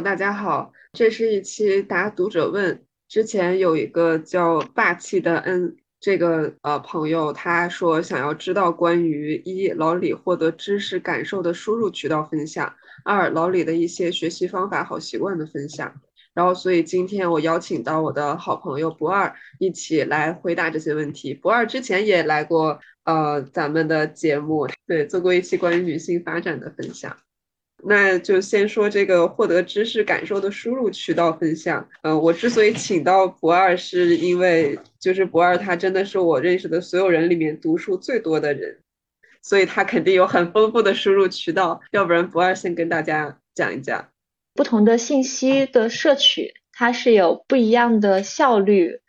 [0.00, 2.84] 大家好，这是一期答读者问。
[3.08, 12.74] 之前有一个叫霸气的 N 这个呃朋友，他说想要知道关于一老李获得知识感受的输入渠道分享，
[13.04, 15.94] 二老李的一些学习方法好习惯的分享。
[16.34, 21.32] 然后，所以今天我邀请到我的好朋友不二一起来回答这些问题。
[21.32, 27.16] 不二之前也来过呃咱们的节目，对，做过一期关于女性发展的分享。
[27.82, 31.88] 那就先说这个获得知识感受的输入渠道分享。
[32.02, 38.78] 嗯，我之所以请到博二，是因为就是博二他真的是我认识的所有人里面读书最多的人，
[39.42, 41.80] 所以他肯定有很丰富的输入渠道。
[41.92, 44.08] 要不然不二先跟大家讲一讲，
[44.54, 49.00] 不同的信息的摄取，它是有不一样的效率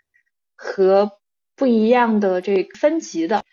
[0.55, 1.13] 和
[1.55, 3.43] 不一样的这个分级的。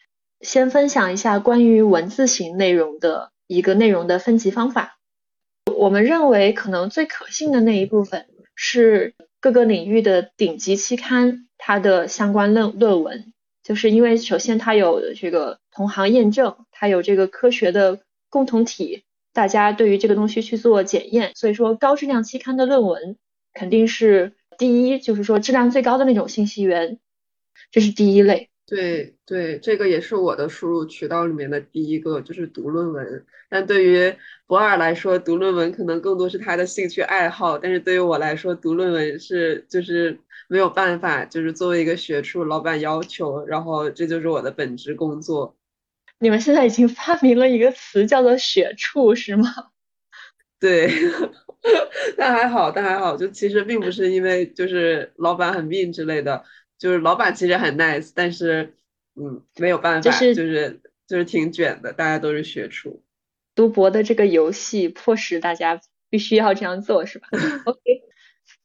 [0.40, 4.98] 先分享一下关于文字型内容的一个内容的分级方法。
[5.76, 23.16] 我们认为可能最可信的那一部分是各个领域的顶级期刊它的相关论论文，就是因为首先它有这个同行验证，它有这个科学的共同体，大家对于这个东西去做检验，所以说高质量期刊的论文
[23.52, 26.98] 肯定是第一，就是说质量最高的那种信息源，
[27.70, 28.50] 这是第一类。
[28.66, 33.26] 对对，这个也是我的输入渠道里面的第一个，就是读论文。
[33.50, 34.14] 但对于
[34.46, 45.54] 博二来说，读论文可能更多是他的兴趣爱好，但是对于我来说，读论文是就是没有办法，就是作为一个学术，老板要求，然后这就是我的本职工作。
[46.18, 49.44] 你们现在已经发明了一个词叫做“学处”是吗？
[50.58, 50.90] 对，
[52.16, 56.42] 但还好，但还好，就其实并不是因为就是老板很命之类的。
[56.78, 58.74] 就是老板其实很 nice，但是
[59.14, 60.34] 嗯没有办法，就是
[61.06, 63.02] 就是挺卷的，大家都是学厨。
[63.54, 65.80] 读博的这个游戏迫使大家
[66.10, 67.28] 必须要这样做，是吧？
[67.64, 67.80] OK。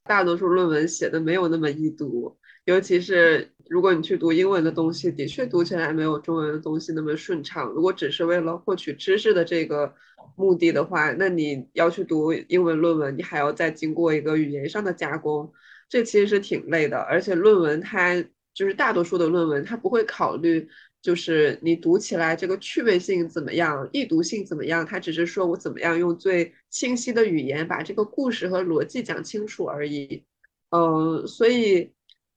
[0.03, 7.67] 大多数论文写的没有那么易读，尤其是如果你去读英文的东西，的确读起来没有中文的东西那么顺畅。
[7.67, 9.93] 如果只是为了获取知识的这个
[10.35, 15.53] 目的的话，那你要去读英文论文，你还要再经过一个语言上的加工。
[15.89, 18.23] 这其实是挺累的，而且论文它
[18.53, 20.69] 就是大多数的论文，它不会考虑
[21.01, 30.23] 就是你读起来这个趣味性怎么样，易读性怎么样，它只是说我怎么样用最清晰的语言把这个故事和逻辑讲清楚而已。
[30.69, 31.91] 嗯，所以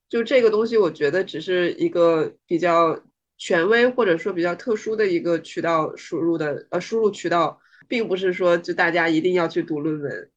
[0.09, 2.99] 就这个东西，我觉得只是一个比较
[3.37, 10.31] 权威或者说比较特殊的一个渠道输入的呃输入渠道，并不是说就大家一定要去读论文。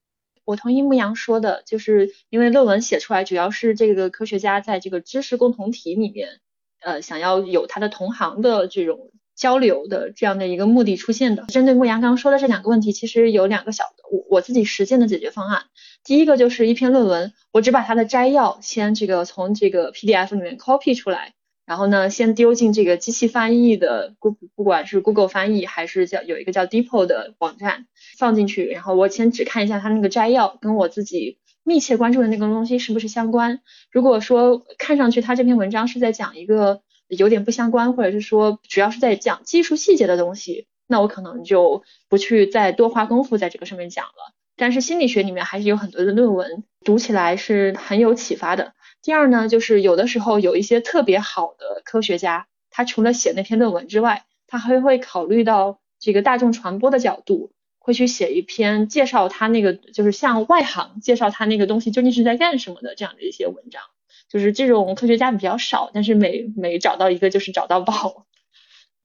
[0.46, 6.40] 我同意牧羊说的，就是因为论文写出来，主要是这个科学家在这个知识共同体里面，
[6.82, 11.44] 呃，想要有他的同行的这种交流的这样的一个目的出现的。
[11.48, 15.64] 针对牧羊刚刚说的这两个问题，其实有两个小的我我自己实践的解决方案。
[16.04, 21.34] 第一个就是一篇论文，我只把它的摘要先这个从这个 PDF 里面 copy 出来。
[21.66, 27.88] 然后呢，先丢进这个机器翻译的，不不管是 Google 翻译还是叫有一个叫 Deepo 的网站
[28.18, 33.62] 放进去，然后我先只看一下它那个摘要，跟我自己密切关注的那个东西是不是相关。
[33.92, 44.36] 如果说看上去它这篇文章是在讲一个有点不相关，或者是说主要是在讲技术细节的东西，那我可能就不去再多花功夫在这个上面讲了。
[44.56, 48.74] 但是心理学里面还是有很多的论文，读起来是很有启发的。
[49.06, 63.84] 第二呢，就是有的时候有一些特别好的科学家，他除了写那篇论文之外，他还会考虑到这个大众传播的角度，会去写一篇介绍他那个，就是向外行介绍他那个东西究竟是在干什么的这样的一些文章。
[64.28, 68.26] 就是这种科学家比较少，但是每每找到一个就是找到宝。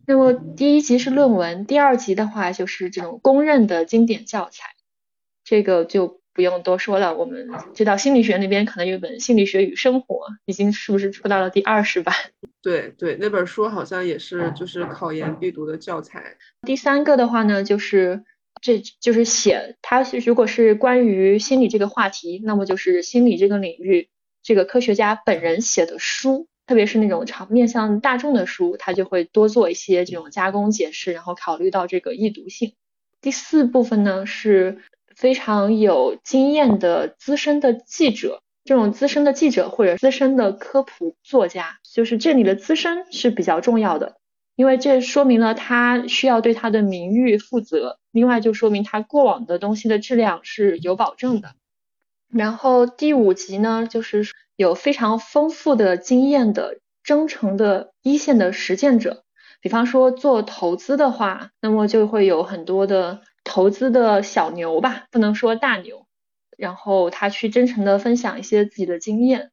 [0.07, 4.71] 那么第一集是论文，第二集的话就是这种公认的经典教材，
[5.45, 6.20] 这个就。
[6.41, 10.15] 不用多说了，我们知道心理学那边可能有本《心理学与生活》，
[10.47, 12.15] 已经是不是出到了第二十版？
[12.63, 16.39] 对对，那本书好像也是就是考研必读的教材。
[16.63, 18.25] 第三个的话呢，就是
[18.63, 24.09] 这就是写它如果是关于心理这个话题，那么就是心理这个领域
[24.43, 32.73] 这个科学家本人写的书，特别是那种常面向大众的书，他就会多做一些这种加工解释，然后考虑到这个易读性。
[33.21, 34.79] 第四部分呢是。
[35.21, 44.17] 非常有经验的资深的记者，这种资深的记者或者资深的科普作家，就是这里的资深是比较重要的，
[44.57, 51.51] 因为这说明了他需要对他的名誉负责，另外就说明他过往的东西的质量是有保证的。
[52.33, 54.27] 然后第五集呢，就是
[54.57, 59.25] 有非常丰富的经验的真诚的一线的实践者，
[59.61, 63.21] 比方说做投资的话，那么就会有很多的。
[63.45, 66.07] 投资的小牛吧，不能说大牛，
[66.57, 69.51] 然后他去真诚的分享一些自己的经验。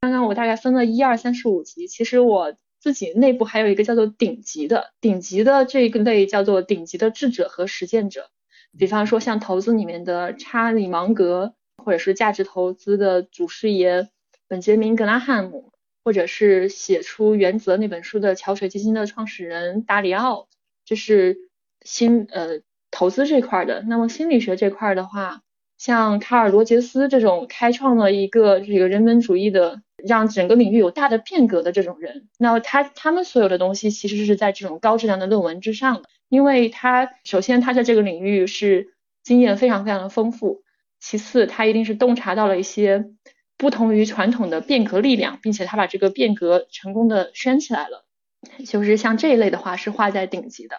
[0.00, 8.30] 刚刚我大概分了一二三四五级，其实我自己内部还有一个叫做顶级的，顶级的这个类叫做顶级的智者和实践者。
[8.78, 11.54] 比方说像投资里面的查理芒格，
[11.84, 14.08] 或者是价值投资的祖师爷
[14.48, 15.72] 本杰明格拉汉姆，
[16.04, 20.48] 或者是写出《原则》那本书的桥水基金的创始人达里奥，
[20.84, 21.36] 这是
[21.82, 22.60] 新呃
[22.90, 23.82] 投资这块的。
[23.82, 25.42] 那么心理学这块的话，
[25.78, 36.08] 像卡尔罗杰斯这种开创了一个这个人本主义的，让整个领域有大的变革的这种人，那他他们所有的东西其实是在这种高质量的论文之上的。
[36.28, 38.94] 因为他首先他在这个领域是
[39.24, 40.62] 经验非常非常的丰富，
[41.00, 43.06] 其次他一定是洞察到了一些
[43.56, 48.04] 不同于传统的变革力量，并且他把这个变革成功的圈起来了，
[48.64, 50.76] 就是像这一类的话是画在顶级的。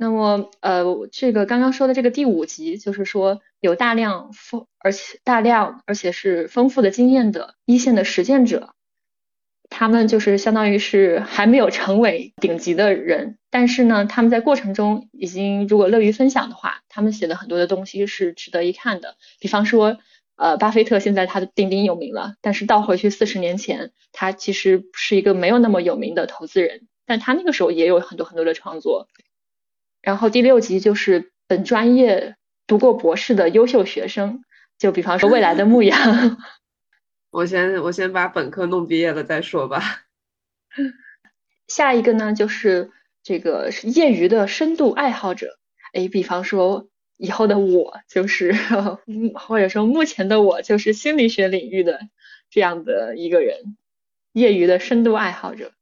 [0.00, 0.82] 那么呃，
[1.12, 8.70] 这个刚刚说的这个第五级，就是说有大量丰而且大量而且是丰富的经验的一线的实践者。
[9.68, 19.16] 他们就是相当于是还没有成为顶级的人，但是呢，他们在过程中已经如果乐于分享的话，他们写的很多的东西是值得一看的。
[19.38, 19.98] 比方说，
[20.36, 29.08] 呃，巴菲特现在他的鼎鼎有名了，但是倒回去四十年前，他其实是一个没有那么有名的投资人，但他那个时候也有很多很多的创作。
[30.02, 32.36] 然后第六集就是本专业
[32.66, 34.44] 读过博士的优秀学生，
[34.78, 36.38] 就比方说未来的牧羊。
[37.30, 40.02] 我先我先把本科弄毕业了再说吧。
[41.68, 42.90] 下一个呢，就是
[43.22, 45.58] 这个业余的深度爱好者。
[45.92, 48.52] 哎，比方说以后的我就是，
[49.34, 52.00] 或者说目前的我就是心理学领域的
[52.48, 53.76] 这样的一个人，
[54.32, 55.72] 业余的深度爱好者。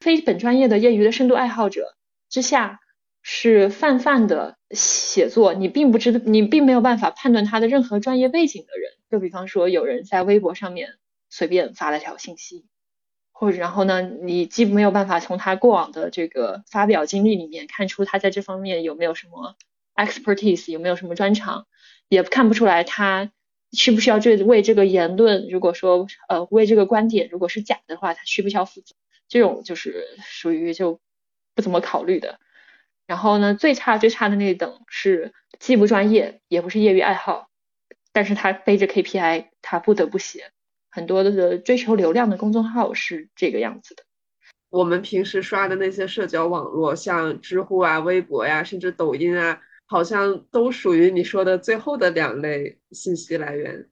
[0.00, 1.94] 非本专业的业余的深度爱好者
[2.28, 2.80] 之下。
[3.30, 8.92] 是泛泛的写作，你并不知道，你并没有办法判断他的任何专业背景的人。
[9.10, 10.94] 就比方说，有人在微博上面
[11.28, 12.64] 随便发了条信息，
[13.32, 19.56] 或者然后呢，你既没有办法从他过往的这个发表经历里面看出他在这方面有没有什么
[19.94, 21.66] expertise，有没有什么专长，
[22.08, 23.30] 也看不出来他
[23.72, 28.94] 需不需要这为这个言论，如果说呃为这个观点如果是假的话，他需不需要负责？
[29.28, 31.00] 这种就是属于就
[31.58, 32.38] 不怎么考虑的。
[33.08, 37.48] 然后呢，最差最差的那一等是既不专业，也不是业余爱好，
[38.12, 40.52] 但是他背着 KPI，他不得不写
[40.88, 44.04] 很多的追求流量的公众号是这个样子的。
[44.70, 53.88] 我们平时刷的那些社交网络，像知乎啊、微博呀，甚至抖音啊，好像都属于你说的最后的两类信息来源。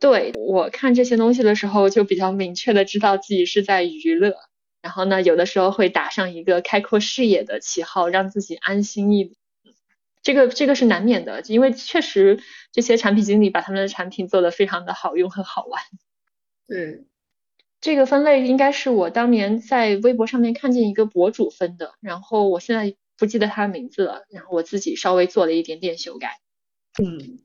[0.00, 4.34] 对我看这些东西的时候，就比较明确的知道自己是在娱乐。
[4.86, 9.36] 然后呢，有的时候会打上一个开阔视野的旗号，让自己安心一点。
[10.22, 12.38] 这个这个是难免的，因为确实
[12.70, 15.82] 这些产品经理把他们的产品做得非常的好用和好玩。
[16.68, 17.04] 对，
[17.80, 26.38] 这个分类应该是我当年在微博上面看见一个博主分的，然后我现在不记得他的名字了，然后我自己稍微做了一点点修改。
[27.02, 27.40] 嗯，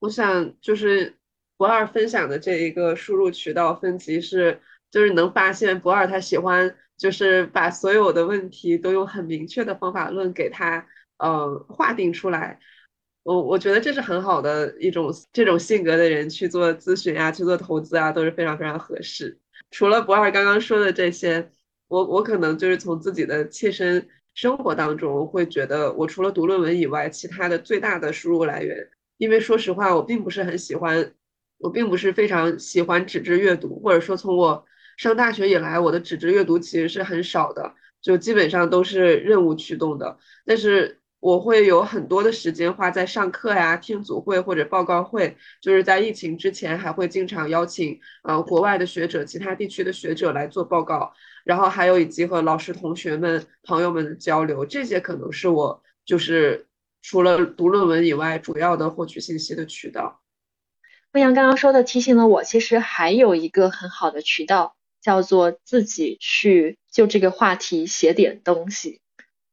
[0.00, 1.14] 我想就是
[1.56, 4.60] 博二分享的这一个输入渠道分级是。
[4.90, 10.86] 就是能发现博尔他喜欢，就是把所有的问题都用很明确的方法论给他，
[11.18, 12.58] 呃，划定出来。
[13.22, 19.38] 我我觉得这是很好的一种这种性格的人去做咨询啊，去做投资啊，都是非常非常合适。
[19.70, 21.50] 除了博尔刚刚说的这些，
[21.86, 31.12] 我我可能就是从自己的切身生活当中会觉得，我除了读论文以外，其他的最大的输入来源，因为说实话，我并不是很喜欢，
[31.58, 34.66] 我并不是非常喜欢纸质阅读，或者说从我。
[35.00, 40.18] 上大学以来，我的纸质阅读其实是很少的，就基本上都是任务驱动的。
[40.44, 45.38] 但是我会有很多的时间花在上课呀、听组会或者报告会。
[45.62, 51.14] 就是在疫情之前，还会经常邀请呃国外的学者、其他地区的学者来做报告，
[51.44, 54.66] 然后还有以及和老师、同学们、朋友们的交流。
[54.66, 56.66] 这些可能是我就是
[57.00, 60.20] 除了读论文以外，主要的获取信息的渠道。
[61.10, 64.76] 牧羊刚刚说的提醒了我，其实还有一个很好的渠道。
[65.02, 69.00] 叫做自己去就这个话题写点东西，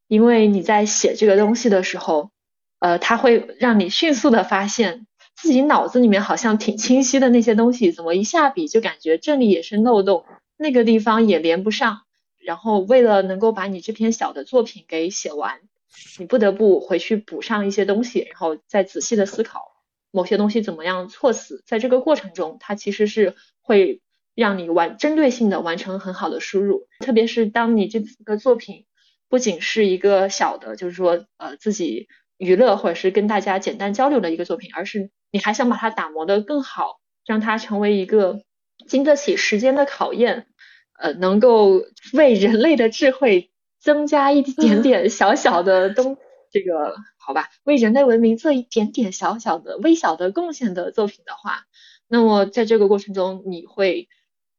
[0.08, 2.32] 因为你在写这个东西的时候，
[2.80, 10.26] 呃，它会让你迅速的发现自己脑子里面好像挺清晰的那些东西，怎么一下笔就感觉这里也是漏洞，
[10.58, 12.02] 那个地方也连不上。
[12.38, 15.60] 然后为了能够把你这篇小的作品给写完，
[16.18, 19.72] 你不得不回去补上一些东西，然后再仔细的思考
[20.12, 21.64] 某些东西怎么样措辞。
[21.66, 24.02] 在这个过程中，它其实是会。
[24.38, 28.86] 让你完针对性的完成很好的输入，特别是当你这个作品
[29.30, 38.44] 不仅是一个小的，就是说呃自己娱乐或者是跟大家简单交流的一个作品，而是你还想把它打磨的更好，让它成为一个
[38.88, 40.46] 经得起时间的考验，
[41.00, 41.82] 呃，能够
[42.14, 46.16] 为人类的智慧增加一点点小小的东，
[46.52, 51.64] 这个好吧，为人类文明做一点点小小的微小的贡献的作品的话，
[52.08, 54.08] 那么在这个过程中，你会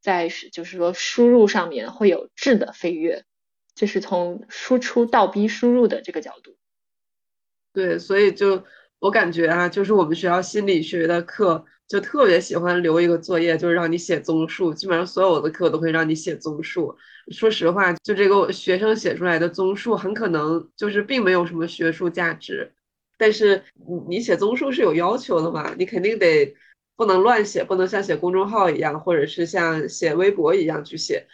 [0.00, 3.24] 在就是说输入上面会有质的飞跃，
[3.74, 6.56] 这是从输出倒逼输入的这个角度。
[7.72, 8.64] 对，所以就
[8.98, 14.74] 我感觉啊，就是我们学校心理学的课就特别喜欢留一个作业，就是让你写综述。
[14.74, 16.96] 基本上所有的课都会让你写综述。
[17.30, 22.72] 说实话，就这个学生写出来的综述，很可能就是并没有什么学术价值。
[23.16, 25.74] 但是你你写综述是有要求的嘛？
[25.78, 26.54] 你肯定得
[26.98, 31.26] 不能乱写，不能像写公众号一样，或者是像写微博一样去写。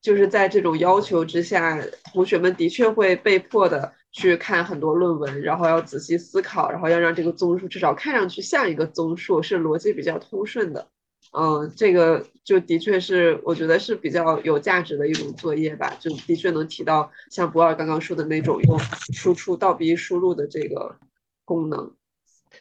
[0.00, 1.80] 就是在这种要求之下，
[2.12, 3.92] 同学们的确会被迫的。
[4.12, 10.88] 去看很多论文，然后要仔细思考，然后要让这个综述至少看上去像一个综述，是逻辑比较通顺的。
[11.30, 18.76] 嗯，这个就的确是我觉得是比较有价值的一种作业吧，就的确能提到像博尔刚刚说的那种用
[19.14, 20.96] 输出倒逼输入的这个
[21.44, 21.94] 功能。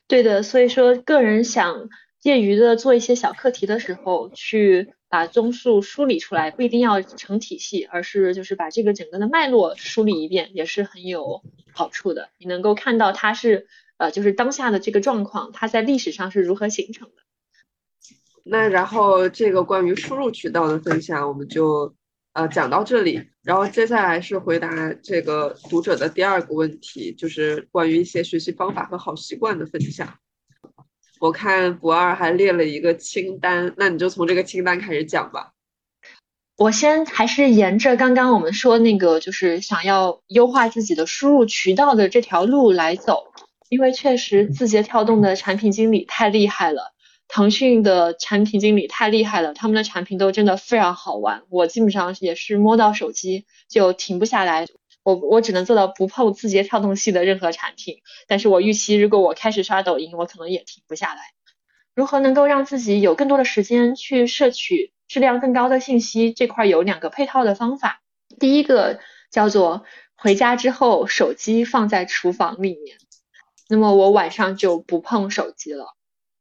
[0.07, 1.89] 对的，所以说个人想
[2.21, 4.93] 业余的做一些小课题的时候去。
[5.11, 11.41] 把综述梳理出来，不一定要成体系，而是就是把这个整个的脉络梳理一遍，也是很有
[11.73, 12.29] 好处的。
[12.37, 13.65] 你能够看到它是
[13.97, 17.23] 呃，就是当下的这个状况，它在历史上是如何形成的。
[18.43, 21.95] 那然后这个关于输入渠道的分享，我们就
[22.33, 23.29] 呃讲到这里。
[23.41, 30.19] 然后接下来是回答这个读者的第二个问题，就是关于一些学习方法和好习惯的分享。
[31.19, 35.51] 我看博二还列了一个清单，那你就从这个清单开始讲吧。
[36.57, 43.25] 我先还是沿着刚刚我们说那个，就是想要优化自己的输入渠道的这条路来走，
[43.69, 46.93] 因为确实字节跳动的产品经理太厉害了，
[47.27, 54.67] 腾讯的产品经理太厉害了，他们的产品都真的非常好玩，我基本上也是摸到手机就停不下来。
[55.15, 61.21] 我我只能做到不碰字节跳动系的任何产品，但是我预期如果我开始刷抖音，我可能也停不下来。
[61.95, 66.31] 如何能够让自己有更多的时间去摄取质量更高的信息？
[66.31, 68.01] 这块有两个配套的方法。
[68.39, 68.99] 第一个
[69.31, 69.83] 叫做
[70.15, 72.97] 回家之后手机放在厨房里面，
[73.67, 75.95] 那么我晚上就不碰手机了。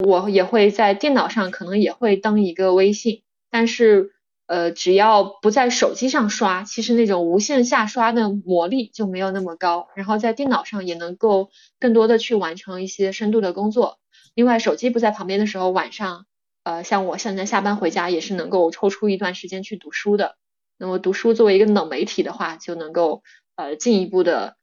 [0.05, 4.13] 我也会在电脑上可能也会登一个微信，但是。
[4.49, 9.89] 呃，只要不在手机上刷，其实那种无限下刷的魔力就没有那么高。
[9.95, 13.99] 然后在电脑上也能够更多的去完成一些深度的工作。
[14.35, 16.25] 另外，手机不在旁边的时候，晚上，
[16.63, 20.37] 呃，像我现在下班回家也是能够抽出一段时间去读书的。
[20.79, 23.23] 那么读书作为一个冷媒体的话，就能够
[23.55, 24.57] 呃进一步的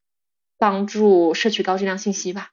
[0.58, 2.50] 帮助摄取高质量信息吧。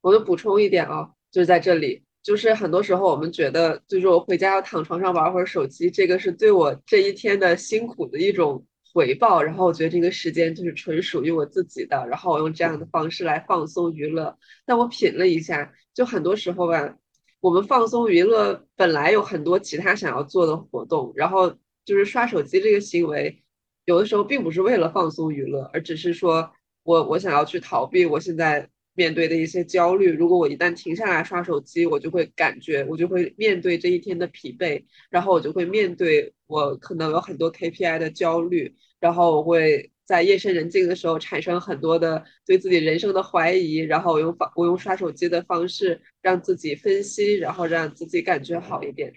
[0.00, 2.02] 我就补充一点啊，就是在这里。
[2.24, 9.42] 就是很多时候，我们觉得，就是我回家要躺床上玩会儿手机，这个是对我这一天的辛苦的一种回报。
[9.42, 14.38] 然后我觉得这个时间就是纯属于我自己的，然后我用这样的方式来放松娱乐。
[14.64, 16.96] 但我品了一下，就很多时候吧，
[17.40, 21.54] 我们放松娱乐本来有很多其他想要做的活动，然后
[21.84, 23.44] 就是刷手机这个行为，
[23.84, 26.50] 有的时候并不是为了放松娱乐，而只是说
[26.84, 28.70] 我我想要去逃避我现在。
[28.94, 49.12] 面对的一些焦虑，如果我一旦停下来刷手机，我就会感觉，我就会面对这一天的疲惫，然后我就会面对我可能有很多 KPI 的焦虑，然后我会在夜深人静的时候产生很多的对自己人生的怀疑，然后我用方我用刷手机的方式让自己分析，然后让自己感觉好一点。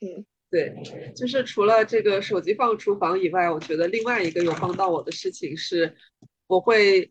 [0.00, 0.72] 嗯，对，
[1.14, 5.94] 就是除了这个手机放厨房以外，我觉得另外一个有帮到我的事情是，
[6.46, 7.10] 我会。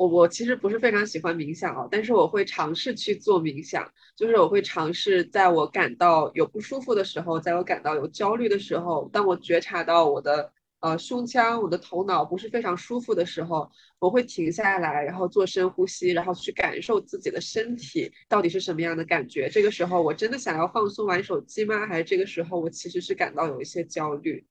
[0.00, 19.50] 我我其实不是非常喜欢冥想啊，但是我会尝试去做冥想，就是我会尝试在我感到有不舒服的时候，在我感到有焦虑的时候，当我觉察到我的呃胸腔、我的头脑不是非常舒服的时候，我会停下来，然后做深呼吸，然后去感受自己的身体到底是什么样的感觉。
[19.50, 21.86] 这个时候我真的想要放松玩手机吗？
[21.86, 24.46] 还是这个时候我其实是感到有一些焦虑？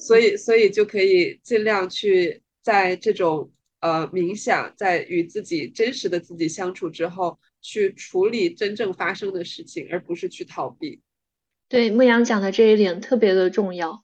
[0.00, 3.52] 所以所以就可以尽量去在这种。
[3.84, 11.02] 呃，冥想在与自己真实的自己相处之后，去处理真正发生的事情，而不是去逃避。
[11.68, 14.02] 对，牧羊讲的这一点特别的重要。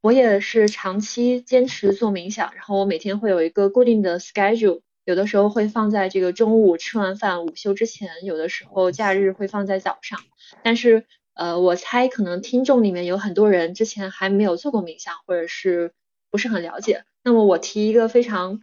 [0.00, 10.18] 我也是长期坚持做冥想，然后我每天会有一个固定的 schedule，有的时候会放在这个中午吃完饭午休之前，有的时候假日会放在早上。
[10.64, 15.92] 但是，呃，我猜可能听众里面有很多人之前还没有做过冥想，或者是
[16.32, 17.04] 不是很了解。
[17.22, 18.60] 那么我提一个非常。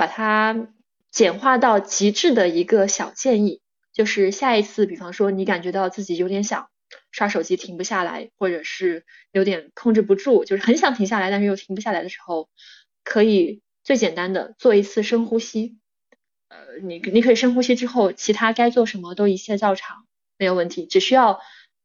[0.00, 0.68] 把它
[1.10, 3.60] 简化到极致的一个小建议，
[3.92, 6.70] 就是下一次，比方说你感觉到自己有点想
[7.10, 12.48] 刷手机停不下来，或者是有点控制不住，就是很想停下来，但是又停不下来的时候，
[13.04, 15.76] 可以最简单的做一次深呼吸。
[16.48, 20.06] 呃，你你可以深呼吸之后，其他该做什么都一切照常，
[20.38, 21.40] 没有问题，只需要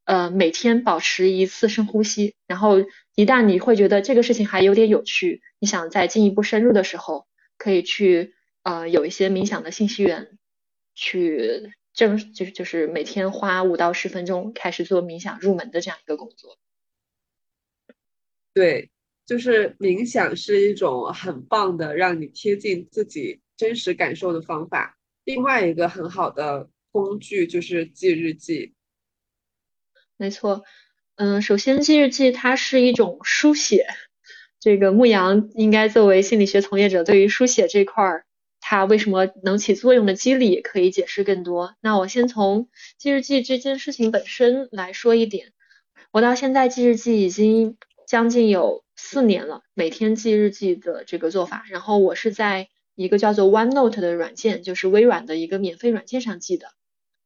[0.06, 2.78] 呃每天保持一次深呼吸，然后
[3.14, 8.34] 一旦你会觉得这个事情还有点有趣，你想再进一步深入的时候，可以去
[8.64, 10.38] 呃有一些冥想的信息源，
[10.94, 16.58] 去正就是就是每天花五到十分钟开始做冥想入门的这样一个工作。
[18.54, 18.92] 对，
[19.26, 23.42] 就是冥想是一种很棒的让你贴近自己。
[23.58, 28.74] 真实感受的方法，另外一个很好的工具就是记日记。
[30.18, 30.66] 没错，
[31.16, 33.88] 嗯，首先记日记它是一种书写，
[34.66, 38.26] 这个牧羊应该作为心理学从业者，对于书写这块儿，
[38.60, 41.76] 它为什么能起作用的机理可以解释更多。
[41.82, 42.68] 那我先从
[42.98, 45.54] 记日记这件事情本身来说一点，
[46.10, 52.68] 我到现在记日记已经将近有四年了，每天记日记的这个做法，然后我是在。
[52.96, 56.68] 一个叫做 OneNote 的软件，就是微软的一个免费软件上记的。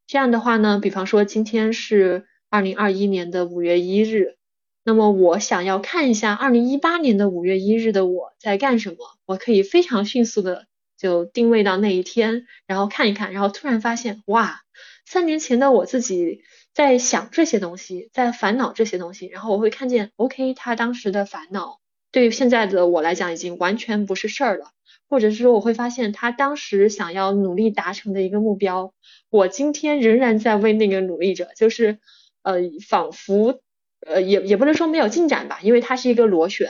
[0.08, 4.39] 这样的话呢，比方说今天是二零二一年的五月一日，
[4.84, 10.66] 那么我想要看一下二零一八年的五月一日的我在干什么，我可以非常迅速的
[10.98, 14.62] 就定位到那一天，然后看一看，然后突然发现，哇，
[15.06, 16.42] 三年前的我自己
[16.74, 21.80] 在想这些东西，在烦恼这些东西，然后我会看见，OK，他当时的烦恼
[22.12, 24.72] 对于现在的我来讲已经完全不是事儿了。
[25.12, 28.94] 或者是说，我会发现他当时想要努力达成的一个目标，
[29.32, 31.98] 我今天仍然在为那个努力着，就是
[32.44, 32.58] 呃，
[32.88, 33.60] 仿佛
[34.06, 36.70] 呃，也也不能说没有进展吧，因为它是一个螺旋，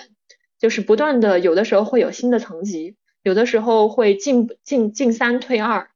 [0.59, 5.89] 就是不断的，有的时候会有新的层级，有的时候会进进进三退二，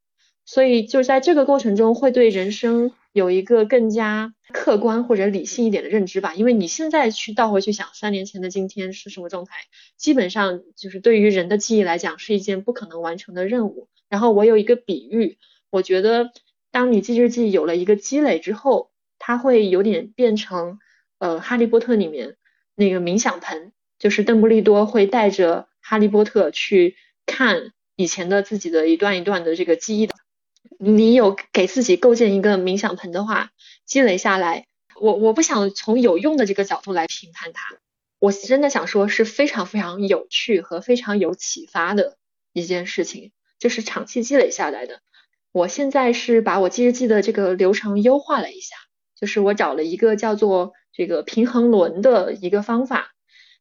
[0.45, 2.91] 所以就在这个过程中，会对人生。
[3.13, 9.53] 有一个更加客观或者理性一点的认知吧，因为你现在去倒回去想三年前的今天是什么状态，
[9.98, 13.87] 基本上就是对于人的记忆来讲是一件不可能完成的任务。
[14.09, 15.37] 然后我有一个比喻，
[15.69, 16.31] 我觉得
[16.72, 20.79] 当你记日记有了一个积累之后，它会有点变成
[21.24, 22.36] 呃哈利波特里面
[22.75, 30.14] 那个冥想盆，就是邓布利多会带着哈利波特去看以前的自己的一段一段的这个记忆的。
[30.79, 33.51] 你有给自己构建一个冥想盆的话，
[33.86, 34.66] 积累下来，
[35.00, 37.77] 我我不想从有用的这个角度来评判它，
[38.20, 42.18] 我真的想说是非常非常有趣和非常有启发的
[42.51, 45.00] 一件事情，就是长期积累下来的。
[45.53, 48.75] 我现在是把我记日记的这个流程优化了一下，
[49.16, 53.12] 就是我找了一个叫做这个平衡轮的一个方法，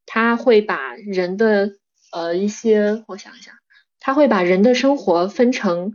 [0.07, 1.73] 它会把人的
[2.12, 3.53] 呃一些，我想一下，
[3.99, 5.95] 它会把人的生活分成。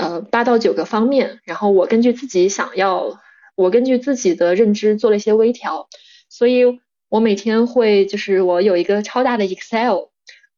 [0.00, 3.18] 呃，八到九个方面，然后我根据自己想要，
[3.56, 5.88] 我根据自己的认知做了一些微调，
[6.28, 6.62] 所以
[7.08, 10.10] 我每天会就是我有一个超大的 Excel，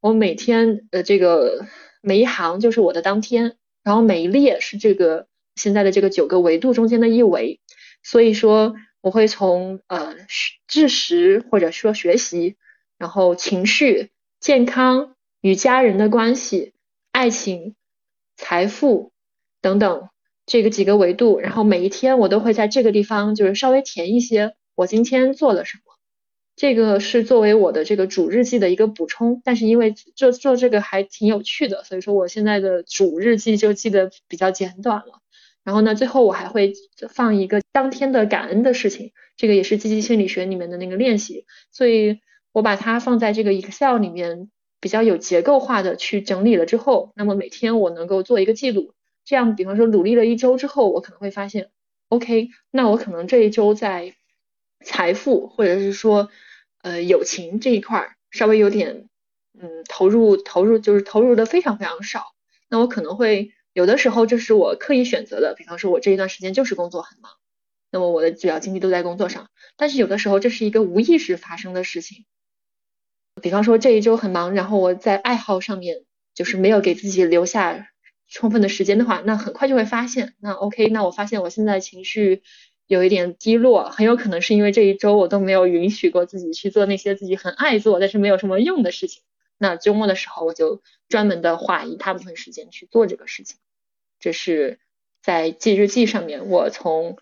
[0.02, 1.64] 我每天呃这个
[2.02, 7.60] 每一行就是我的当天，然后每一列是这个现在的这个九个维度中间的一维，
[8.02, 10.16] 所以说我会从呃
[10.66, 12.56] 知识或者说学习，
[12.98, 14.10] 然后情绪、
[14.40, 16.74] 健康、与家人的关系、
[17.12, 17.76] 爱情、
[18.36, 19.12] 财富。
[19.62, 20.08] 等等，
[20.46, 25.92] 这个几个维度，然后每一天我都会在这个地方就是稍微填一些我今天做了什么，
[26.56, 29.42] 这个是作为我的这个主日记的一个补充。
[29.44, 35.20] 但是因为做做这个还挺有趣的，所以说我现在的主日记就记得比较简短了。
[35.64, 36.72] 然后呢，最后我还会
[37.12, 42.20] 放一个当天的感恩的事情，这个也是积极心理学里面的那个练习，所以
[42.52, 48.94] 我把它放在这个 Excel 里面比较有结构化的去整理了之后，那么每天我能够做一个记录。
[49.24, 51.68] 这样，比方说努力了一周之后，我可能会发现
[52.08, 54.14] ，OK，那我可能这一周在
[54.84, 56.30] 财富或者是说
[56.82, 59.08] 呃友情这一块稍微有点
[59.60, 62.32] 嗯投入投入就是投入的非常非常少，
[62.68, 67.32] 那我可能会有的时候这是我刻意选择的，比方说我这一段时间就是工作很忙，
[67.90, 72.24] 那么我的主要精力都在工作上，但是有的时候这是一个无意识发生的事情，
[73.40, 76.04] 比方说这一周很忙，然后我在爱好上面
[76.34, 77.88] 就是没有给自己留下。
[78.32, 82.42] 充分的时间的话，那很快就会发现，那 OK，那我发现我现在情绪
[82.86, 89.24] 有一点低落，很有可能是因为这一周我都没有允许过自己去做那些自己很爱做但是没有什么用的事情。
[89.62, 93.58] 那周末的时候，我就专门的花一大部分时间去做这个事情。
[94.18, 94.78] 这是
[95.22, 97.18] 在记日记上面，我从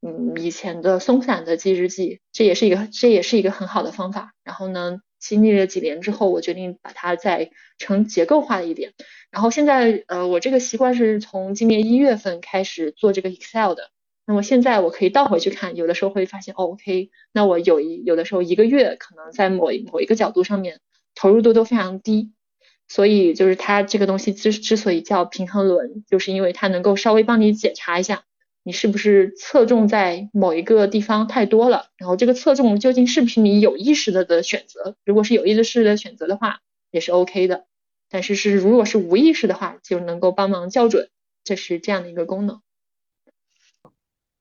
[0.00, 4.34] 嗯以前的松散的记日记，这也是一个这也是一个很好的方法。
[4.44, 8.92] 然后呢，经历了几年之后，我决定把它再成结构化一点。
[9.32, 13.90] 然后现在，呃，我这个习惯是从今年一月份开始做这个 Excel 的。
[14.26, 20.78] 那么现在我可以倒回去看，有的时候会发现，OK，那我有一有的时候一个月可能在某某一个角度上面
[21.14, 22.32] 投入度都非常低。
[22.88, 28.24] 所以就是它这个东西之之所以叫平衡轮，就是因为它能够稍微帮你检查一下，
[28.64, 34.96] 你是不是侧重在某一个地方太多了，然后这个侧重究竟是不是你有意识的的选择？
[35.04, 36.58] 如果是有意识的选择的话，
[36.90, 37.66] 也是 OK 的。
[38.08, 41.10] 但是是如果是无意识的话，就能够帮忙校准，
[41.44, 42.60] 这是这样的一个功能。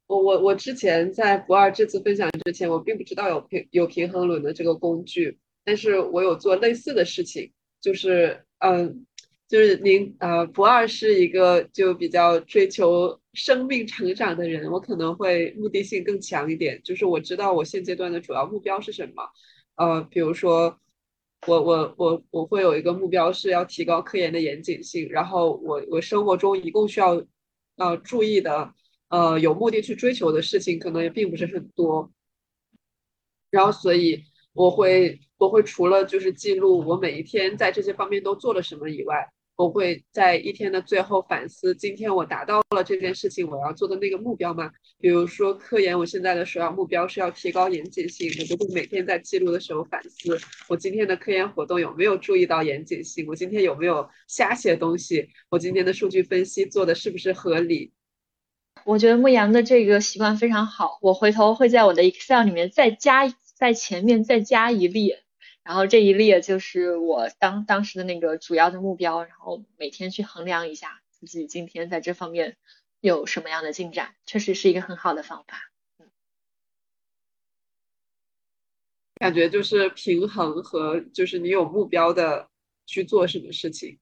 [0.08, 5.38] 我我我之前在不二这次分享之前，我并不知道有平有平衡轮的这个工具，
[5.70, 7.52] 但是我有做类似的事情。
[7.80, 9.06] 就是嗯，
[9.48, 16.82] 就是您呃，不二是一个就比较追求生命成长的人，我可能会目的性更强一点。
[16.84, 19.24] 就是我知道我现阶段的主要目标是什么，
[19.76, 20.78] 呃，比如说
[21.48, 27.24] 我我我我会有一个目标是要提高科研的严谨性，然后我我生活中一共需要
[27.78, 28.74] 呃注意的
[29.10, 32.12] 呃有目的去追求的事情可能也并不是很多，
[33.52, 35.18] 然后所以我会。
[35.40, 44.70] 我会除了就是记录我每一天在这些方面都做了什么以外，我会在一天的最后反思，今天我达到了这件事情我要做的那个目标吗？
[45.00, 53.26] 比如说科研，我现在的首要目标是要提高严谨性，我就会每天在记录的时候反思，我今天的科研活动有没有注意到严谨性？
[53.28, 55.30] 我今天有没有瞎写东西？
[55.50, 57.94] 我今天的数据分析做的是不是合理？
[58.86, 65.24] 我觉得牧羊的这个习惯非常好，我回头会在我的 Excel 里面再加在前面再加一列。
[65.70, 72.58] 然后这一列就是我当当时的那个主要的目标，然后每天去衡量一下自己今天在这方面
[73.02, 75.70] 有什么样的进展，确实是一个很好的方法。
[79.18, 82.50] 感觉就是平衡和就是你有目标的
[82.88, 84.00] 去做什么事情。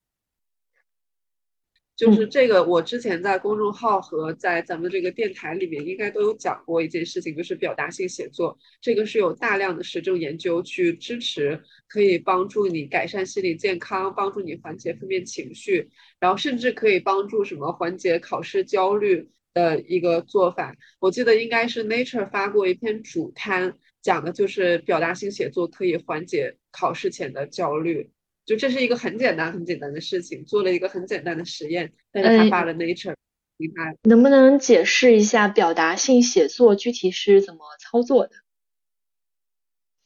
[1.97, 8.55] 就是这个，我之前在公众号和在咱们这个电台里面应该都有讲过一件事情，就是表达性写作。
[8.79, 20.75] 这个是有大量的实证研究去支持，可以帮助你改善心理健康，帮助你缓解负面情绪，然后甚至可以帮助什么缓解考试焦虑的一个做法。
[20.99, 28.12] 我记得应该是 Nature 发过一篇主刊，讲的就是表达性写作可以缓解考试前的焦虑。
[28.47, 33.13] 就这是一个很简单、很简单的事情，做了一个很简单的实验，但是他发了 Nature，
[33.57, 38.31] 明白能不能解释一下表达性写作具体是怎么操作的？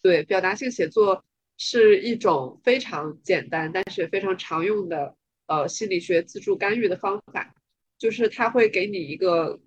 [0.02, 1.24] 对，表达性写作
[1.60, 7.54] 是一种非常简单，但是非常常用的呃心理学自助干预的方法，
[8.00, 9.62] 就是它会给你一个，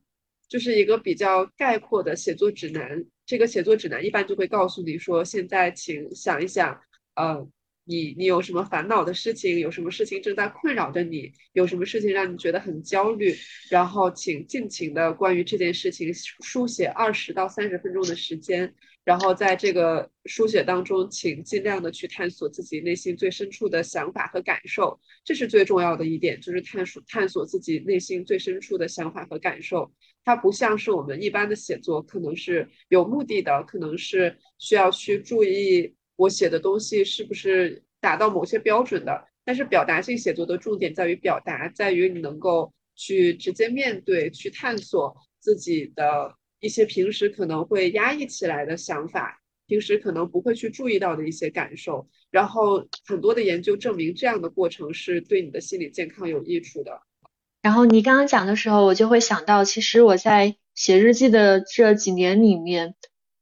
[0.48, 3.04] 就是一个比较概括的写作指南。
[3.24, 6.80] 这个写作指南一般就会告诉你说，现在请想一想，
[7.14, 7.48] 呃。
[7.84, 9.58] 你你有什么烦恼的事情？
[9.58, 11.30] 有什么事情正在困扰着你？
[11.52, 13.34] 有什么事情让你觉得很焦虑？
[13.70, 18.74] 然后请尽情的关于这件事情书写二十到三十分钟的时间。
[19.04, 24.98] 然后在这个书写当中，请尽量的去探索自己内心最深处的想法和感受。
[25.22, 29.92] 这是最重要的一点，就是探索探索自己内心最深处的想法和感受。
[30.24, 35.94] 它不像是我们一般的写作，可能是有目的的，可能是需要去注意。
[36.16, 39.26] 我写的东西是不是达到某些标准的？
[39.44, 52.08] 但是表达性写作的重点在于表达，在于你能够去直接面对、去探索自己的一些平时可能会压抑起来的想法，平时可能不会去注意到的一些感受。
[52.30, 57.02] 然后很多的研究证明，这样的过程是对你的心理健康有益处的。
[57.60, 62.94] 然后你刚刚讲的时候，我就会想到，其实我在写日记的这几年里面。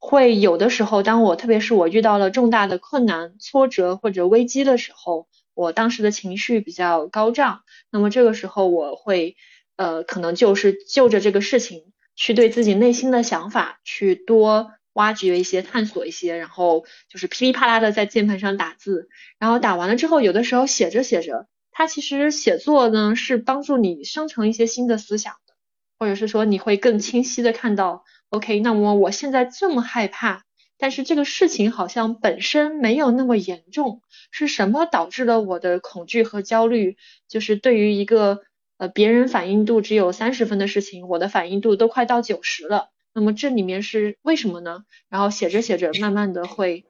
[0.05, 7.62] 会有的时候，当我特别是我遇到了重大的困难、挫折或者危机的时候，我当时的情绪比较高涨。
[7.88, 9.37] 那么这个时候，我会
[9.77, 19.09] 呃，可能就是就着这个事情，去对自己内心的想法去多挖掘一些、探索一些，然后就是噼里啪啦的在键盘上打字。
[19.38, 25.55] 然后打完了之后，有的时候写着写着，它其实写作呢是帮助你生成一些新的思想的，
[25.97, 28.03] 或者是说你会更清晰的看到。
[28.33, 30.45] OK，那么我现在这么害怕，
[30.79, 36.97] 但是这个事情好像本身没有那么严重，是什么导致了我的恐惧和焦虑？
[37.29, 38.40] 就是对于一个
[38.79, 42.88] 呃别人反应度只有三十分的事情，我的反应度都快到九十了。
[43.12, 44.85] 那么这里面是为什么呢？
[45.11, 46.87] 然后写着写着，慢慢的会，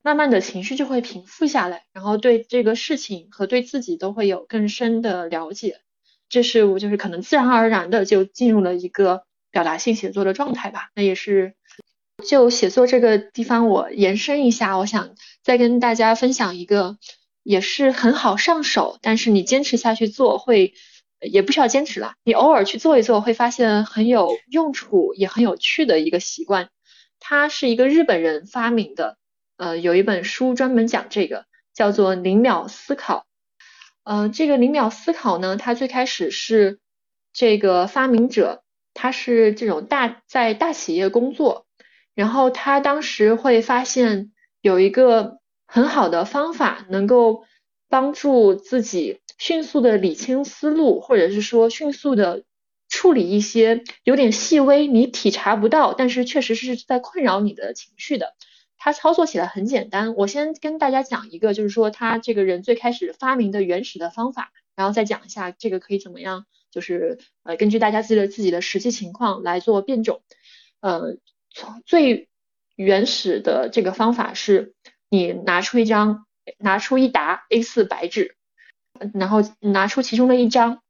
[0.00, 5.80] 慢慢的情绪就会平复下来，然后对这个事情和对自己都会有更深的了解。
[6.28, 9.24] 这是我就是可能自然而然的就进入了一个。
[9.54, 11.54] 表达性写作的状态吧，那也是
[12.26, 15.14] 就写作这个地方，我延伸一下，我想
[15.44, 16.98] 再跟大家分享一个，
[17.44, 20.74] 也是很好上手，但是你坚持下去做会，
[21.20, 26.68] 也不需要坚持了，你偶尔去做一做，会发现很有用处，也很有趣的一个习惯。
[27.20, 29.18] 它是一个日本人发明的，
[29.56, 33.24] 呃，有一本书专门讲这个，叫做零秒思考。
[34.02, 36.80] 呃，这个零秒思考呢，它最开始是
[37.32, 38.63] 这个发明者，
[38.94, 41.66] 他是这种大在大企业工作。
[42.14, 47.42] 然后他当时会发现有一个很好的方法，能够
[47.88, 52.44] 帮助自己迅速的理清思路，或者是说迅速的
[52.88, 58.34] 处理一些有点细微你体察不到，但是确实是在困扰你的情绪的。
[58.78, 70.22] 他操作起来很简单，我先跟大家讲一个，就是说他这个人最开始发明的原始的方法，然后再讲一下这个可以怎么样，就是呃根据大家自己的自己的实际情况来做变种，
[70.80, 71.16] 呃。
[71.56, 72.28] 从最
[72.74, 74.74] 原始的这个方法是，
[75.08, 76.26] 你拿出一张，
[76.58, 78.34] 拿出一沓 A4 白纸，
[79.14, 80.82] 然后拿出其中的一张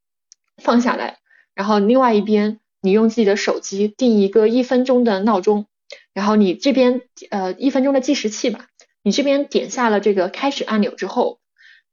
[0.57, 1.19] 放下来，
[1.53, 5.67] 然后另外一边你用自己的手机定一个一分钟的闹钟，
[6.15, 8.69] 然后你这边呃一分钟的计时器吧，
[9.03, 11.41] 你这边点下了这个开始按钮之后，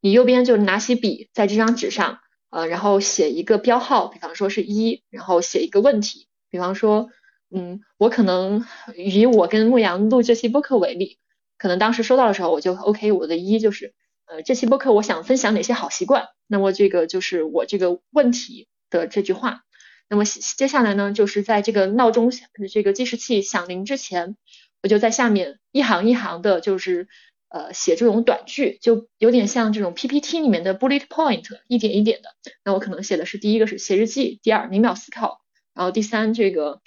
[0.01, 7.09] 你右边就拿起笔在这张纸上呃然后写一个标号，比方说是一，然后写一个问题，比方说。
[7.53, 11.19] 嗯，我可能以我跟牧羊录这期播客为例，
[11.57, 13.93] 可能当时收到的时候我就 OK，我的一就是
[14.25, 19.63] 呃这期播客我想分享哪些好习惯，那么这个就是我这个问题的这句话。
[20.07, 22.31] 那么接下来呢，就是在这个闹钟
[22.71, 24.37] 这个计时器响铃之前，
[24.81, 27.09] 我就在下面一行一行的，就是
[27.51, 32.29] 呃写这种短句，就有点像这种 PPT 里面的 bullet point，一点一点的。
[32.65, 35.41] 那我可能写的是第一个是写日记，第二零秒思考，
[35.73, 36.81] 然后第三这个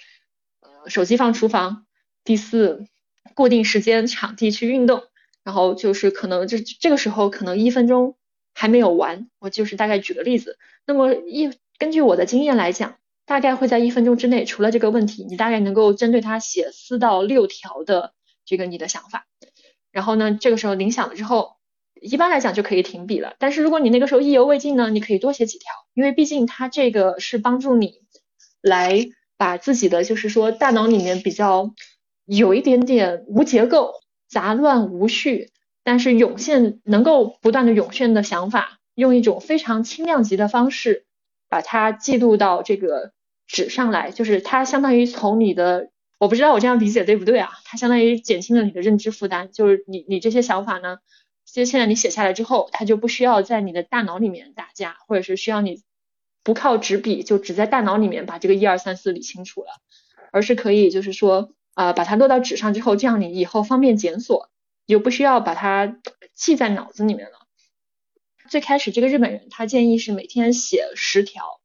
[0.61, 0.89] 呃。
[0.89, 1.87] 手机放厨房。
[2.23, 2.85] 第四，
[3.33, 5.03] 固定时间、场地去运动。
[5.43, 8.17] 然后就是可能这这个时候可能一分钟
[8.53, 10.57] 还没有完，我就是大概举个例子。
[10.87, 19.27] 那么一根据我的经验来讲，大概会在一分钟之内，除了这个问题，你大概能够针对它写四到六条的这个你的想法。
[19.95, 21.55] 然后呢，这个时候铃响了之后，
[21.99, 23.33] 一般来讲就可以停笔了。
[23.39, 28.01] 但是如果你那个时候意犹未尽呢，你可以多写几条，因为毕竟它这个是帮助你
[28.61, 29.07] 来。
[29.37, 31.73] 把自己的就是说大脑里面比较
[32.25, 33.91] 有一点点无结构、
[34.29, 35.51] 杂乱无序，
[35.83, 41.03] 但是涌现能够不断的涌现的想法，用一种非常轻量级的方式
[41.49, 43.11] 把它记录到这个
[43.45, 45.89] 纸上来，就是它相当于从你的，
[46.25, 47.51] 我不知道我这样理解对不对啊？
[47.65, 50.97] 它相当于减轻了你的认知负担，就是你你这些想法呢，
[51.45, 55.83] 就现在你写下来之后，它就不需要在你的大脑里面打架，或者是需要你。
[56.43, 59.69] 不靠纸笔，就只在大脑里面把这个一二三四理清楚了，
[60.31, 64.51] 而是可以就是说啊，把它落到纸上之后，这样你以后方便检索，
[64.85, 65.97] 你就不需要把它
[66.35, 67.47] 记在脑子里面了。
[68.47, 71.61] 最开始这个日本人他建议是每天写十条，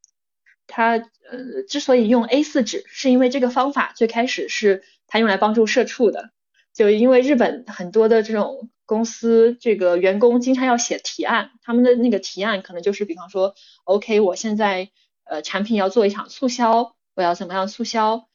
[0.71, 6.31] 他呃之所以用 A4 纸，是因为这个方法最开始是他用来帮助社畜的，
[6.73, 8.71] 就因为日本很多的这种。
[8.91, 13.55] 公司这个员工经常要写提案，他们的那个提案可能就是，比方说
[13.85, 14.91] ，OK，我现在
[15.23, 18.27] 呃产品要做一场促销，我要怎么样促销？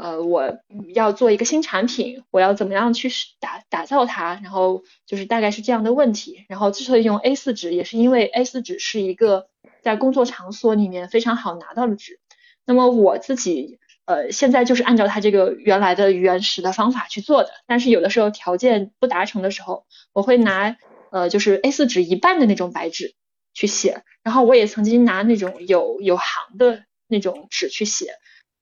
[0.00, 0.58] 呃，我
[0.94, 4.34] 要做一个新产品，我要怎么样去打打造它？
[4.42, 6.44] 然后就是大概是这样的问题。
[6.48, 9.48] 然后之所以用 A4 纸，也是因为 A4 纸是一个
[9.82, 12.20] 在工作场所里面非常好拿到的纸。
[12.64, 13.78] 那么我自己。
[14.08, 19.84] 呃，现在就是按照它这个原来的原始的方法去做的，但是有的时候条件不达成的时候，
[20.14, 20.78] 我会拿
[21.10, 23.14] 呃就是 A4 纸一半的那种白纸
[23.52, 28.14] 去写，然后我也曾经拿那种有有行的那种纸去写，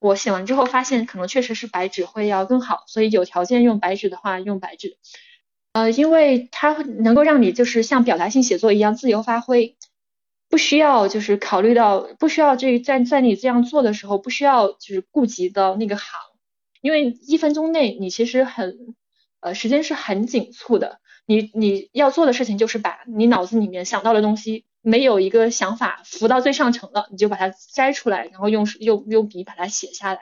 [0.07, 4.97] 我写完之后发现可能确实是白纸会要更好，所以有条件用白纸的话用白纸，
[5.73, 9.77] 呃，因为它能够让你就是像表达性写作一样自由发挥。
[10.49, 16.21] 不需要，就是考虑到不需要这在在你这样做的时候，不需要就是顾及到那个行，
[16.81, 18.95] 因为一分钟内你其实很
[19.41, 30.21] 呃时间是很紧促的，你你要做的事情就是把你脑子里面想到的东西，没有一个想法浮到最上层了，你就把它摘出来，然后用用用笔把它写下来，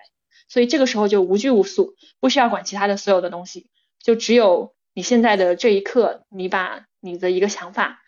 [0.48, 3.68] 所以这个时候就无拘无束，不需要管其他的所有的东西，
[4.02, 8.00] 就只有你现在的这一刻，你把你的一个想法。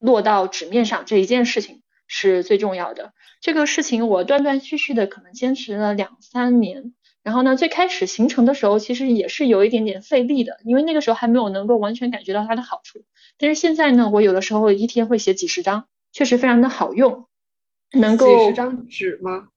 [0.00, 3.14] 落到纸面上这一件事情是最重要的。
[3.40, 6.92] 这个事情我断断续续的可能坚持了两三年。
[7.22, 13.02] 然后呢，最开始形成的时候其实也是有一点点费力的，因为那个时候还没有能够完全感觉到它的好处。
[13.38, 17.26] 但是现在呢，我有的时候一天会写几十张，确实非常的好用。
[17.92, 19.48] 能够几十张纸吗？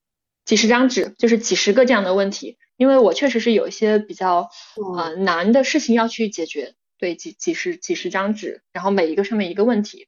[0.45, 2.57] 几十张纸，就是几十个这样的问题。
[2.77, 4.49] 因为我确实是有一些比较
[4.95, 10.07] 呃难的事情要去解决，对几几十几十张纸，然后每一个上面一个问题。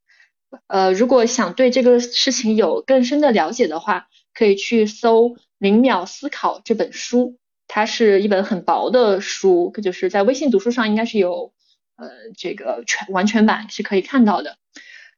[0.68, 11.54] 呃，如果想对这个事情有更深的了解的话，可以去搜《零秒思考》这本书，它是一本很薄的书，就是在微信读书上应该是有
[12.00, 14.58] 呃这个全完全版是可以看到的。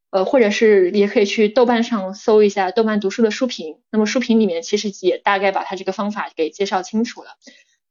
[0.10, 7.38] 呃，或者是也可以去豆瓣上搜一下豆瓣读书的书评，那么书评里面其实也大概把它这个方法给介绍清楚了。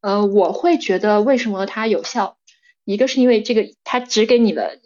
[0.02, 2.36] 呃，我会觉得为什么它有效，
[2.84, 4.76] 一个是因为这个它只给你了，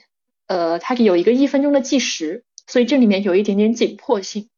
[0.47, 4.49] 呃，它有一个一分钟的计时，所以这里面有一点点紧迫性，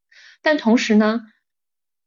[0.42, 1.22] 但同时呢，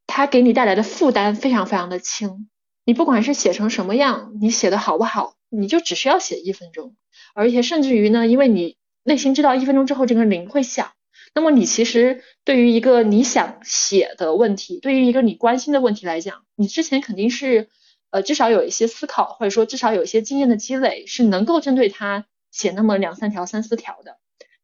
[0.06, 2.47] 它给你带来的负担非常非常的轻，
[2.86, 6.95] 你不管是写成什么样，你写的好不好，你就只需要写一分钟，
[7.34, 8.78] 而且甚至于呢，因为你。
[9.02, 10.92] 内心知道一分钟之后这个铃会响，
[11.34, 17.70] 那么你其实对于一个你想写的问题，对于一个你关心的问题来讲，你之前肯定是
[18.12, 24.18] 呃至少有一些思考，或者说至少有一些经验的积累，是能够针对它写那么两三条、三四条的。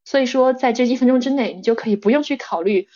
[0.03, 2.87] 所以说在这一分钟之内，你就可以不用去考虑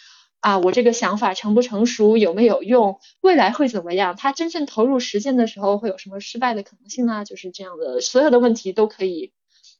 [0.41, 7.23] 啊我这个想法成不成熟，有没有用，未来会怎么样，它真正投入实践的时候会有什么失败的可能性呢？
[7.25, 9.31] 就是这样的，所有的问题都可以。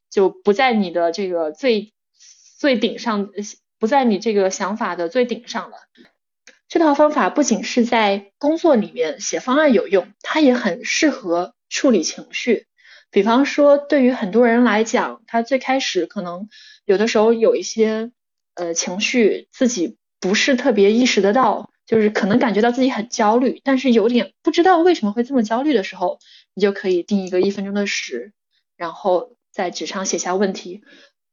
[0.10, 1.94] 就不在你的这个最
[2.58, 3.30] 最顶上，
[3.80, 5.78] 不在你这个想法的最顶上了。
[6.68, 12.68] 这套方法不仅是在工作里面写方案有用，它也很适合处理情绪。
[13.12, 16.48] 比方说，对于很多人来讲，他最开始可能
[16.86, 18.12] 有的时候有一些
[18.54, 26.20] 呃情绪，自己不是特别意识得到，就是可能感觉到自己很焦虑，但是有点不知道为什么会这么焦虑的时候，
[26.54, 28.34] 你就可以定一个一分钟的时，
[28.76, 29.32] 然后。
[29.60, 30.84] 在纸上写下问题，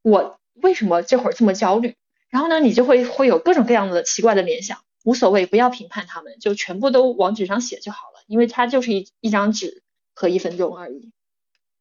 [0.01, 1.95] 我为什么这会儿这么焦虑？
[2.29, 9.81] 然后呢，你就会会有各种各样的奇怪的联想，无所谓，不要评判他们，就全部都往纸上写就好了，因为它就是一一张纸
[10.13, 11.13] 和一分钟而已。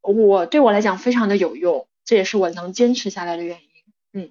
[0.03, 3.69] 我对我来讲非常的有用，这也是我能坚持下来的原因。
[4.13, 4.31] 嗯，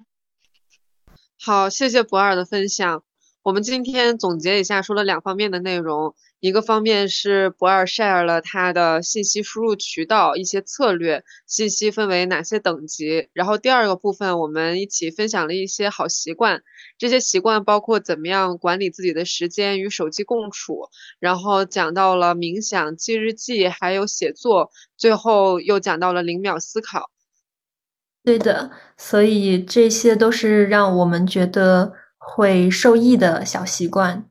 [1.37, 3.03] 好，谢谢博尔的分享。
[3.43, 6.15] 我们今天总结一下，说了两方面的内容。
[6.41, 13.29] 一个方面是博尔 share 了他的信息输入渠道一些策略，信息分为哪些等级。
[13.33, 16.61] 然后第二个部分，我们一起分享了一些好习惯，
[16.99, 27.09] 这些习惯包括怎么样管理自己的时间与手机共处，然后讲到了冥想、记日记，还有写作，最后又讲到了零秒思考。
[28.23, 34.29] 对的，所以这些都是让我们觉得会受益的小习惯。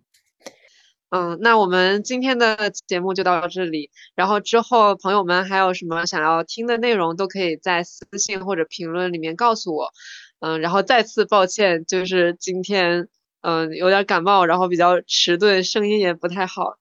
[1.14, 3.92] 嗯，那我们今天的节目就到这里。
[4.16, 9.92] 然后之后朋友们还有什么想要听的内容，都可以在私信或者评论里面告诉我。
[10.40, 13.06] 嗯，然后再次抱歉，就是今天
[13.42, 16.78] 嗯有点感冒，然后比较迟钝，声音也不太好。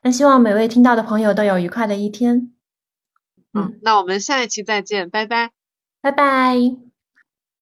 [0.00, 2.54] 那希望每位听到的朋友都有愉快的一天。
[3.52, 5.50] 嗯，那我们下一期再见，拜拜，
[6.00, 6.87] 拜拜。